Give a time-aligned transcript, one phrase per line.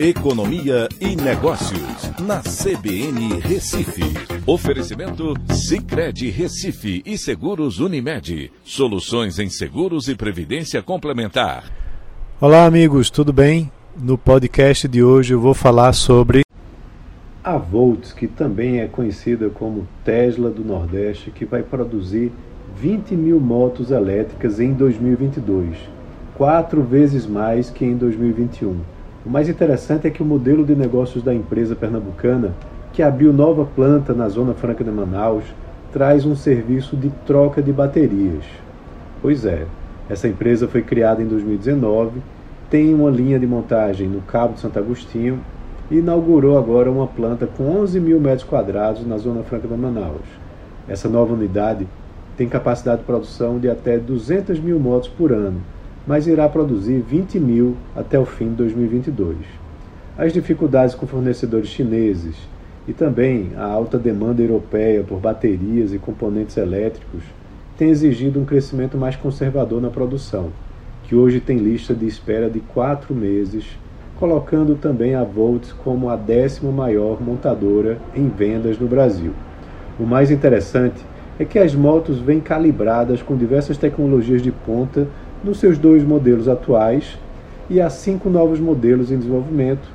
[0.00, 4.04] Economia e Negócios, na CBN Recife.
[4.46, 8.52] Oferecimento Cicred Recife e Seguros Unimed.
[8.62, 11.64] Soluções em seguros e previdência complementar.
[12.40, 13.72] Olá, amigos, tudo bem?
[14.00, 16.42] No podcast de hoje eu vou falar sobre
[17.42, 22.30] a Volts, que também é conhecida como Tesla do Nordeste, que vai produzir
[22.80, 25.76] 20 mil motos elétricas em 2022,
[26.36, 28.97] quatro vezes mais que em 2021.
[29.28, 32.54] O mais interessante é que o modelo de negócios da empresa pernambucana,
[32.94, 35.44] que abriu nova planta na Zona Franca de Manaus,
[35.92, 38.42] traz um serviço de troca de baterias.
[39.20, 39.66] Pois é,
[40.08, 42.22] essa empresa foi criada em 2019,
[42.70, 45.40] tem uma linha de montagem no Cabo de Santo Agostinho
[45.90, 50.24] e inaugurou agora uma planta com 11 mil metros quadrados na Zona Franca de Manaus.
[50.88, 51.86] Essa nova unidade
[52.34, 55.60] tem capacidade de produção de até 200 mil motos por ano
[56.08, 59.36] mas irá produzir 20 mil até o fim de 2022.
[60.16, 62.34] As dificuldades com fornecedores chineses
[62.88, 67.22] e também a alta demanda europeia por baterias e componentes elétricos
[67.76, 70.48] têm exigido um crescimento mais conservador na produção,
[71.04, 73.78] que hoje tem lista de espera de quatro meses,
[74.18, 79.32] colocando também a Volts como a décima maior montadora em vendas no Brasil.
[80.00, 81.04] O mais interessante
[81.38, 85.06] é que as motos vêm calibradas com diversas tecnologias de ponta
[85.42, 87.18] nos seus dois modelos atuais
[87.70, 89.88] e há cinco novos modelos em desenvolvimento.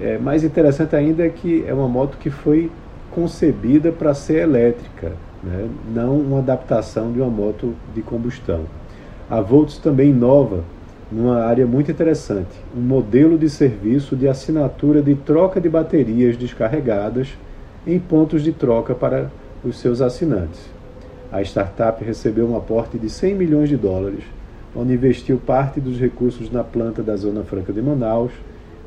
[0.00, 2.70] É, mais interessante ainda é que é uma moto que foi
[3.10, 5.68] concebida para ser elétrica, né?
[5.92, 8.64] não uma adaptação de uma moto de combustão.
[9.28, 10.64] A Volts também inova
[11.10, 17.36] numa área muito interessante, um modelo de serviço de assinatura de troca de baterias descarregadas
[17.86, 19.30] em pontos de troca para
[19.64, 20.60] os seus assinantes.
[21.32, 24.24] A startup recebeu um aporte de 100 milhões de dólares
[24.74, 28.32] onde investiu parte dos recursos na planta da Zona Franca de Manaus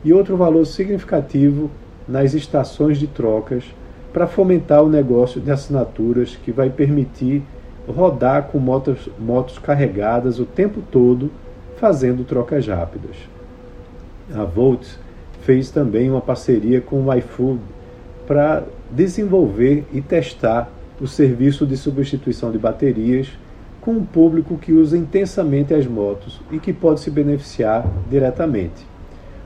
[0.04, 1.70] e outro valor significativo
[2.08, 3.64] nas estações de trocas
[4.12, 7.42] para fomentar o negócio de assinaturas que vai permitir
[7.88, 11.32] rodar com motos, motos carregadas o tempo todo,
[11.78, 13.16] fazendo trocas rápidas.
[14.34, 14.86] A Volt
[15.42, 17.60] fez também uma parceria com o iFood
[18.26, 23.28] para desenvolver e testar o serviço de substituição de baterias
[23.84, 28.88] com um público que usa intensamente as motos e que pode se beneficiar diretamente.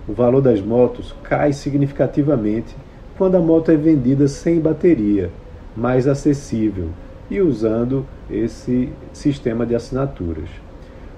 [0.08, 2.76] O valor das motos cai significativamente
[3.18, 5.32] quando a moto é vendida sem bateria,
[5.76, 6.90] mais acessível
[7.32, 10.50] e usando esse sistema de assinaturas.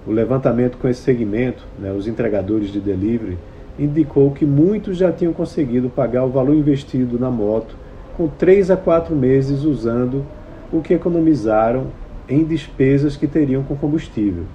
[0.07, 3.37] O levantamento com esse segmento, né, os entregadores de delivery,
[3.77, 7.75] indicou que muitos já tinham conseguido pagar o valor investido na moto
[8.15, 10.25] com 3 a 4 meses usando
[10.71, 11.87] o que economizaram
[12.29, 14.45] em despesas que teriam com combustível.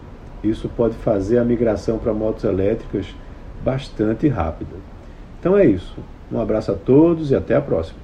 [0.43, 3.07] Isso pode fazer a migração para motos elétricas
[3.65, 4.77] bastante rápida.
[5.41, 5.97] Então é isso.
[6.31, 7.99] Um abraço a todos e até a próxima.